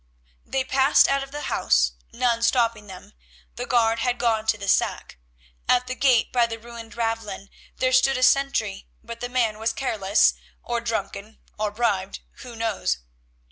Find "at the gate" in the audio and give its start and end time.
5.69-6.31